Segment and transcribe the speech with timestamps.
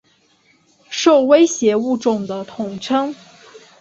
[0.89, 3.13] 受威胁物种的统称。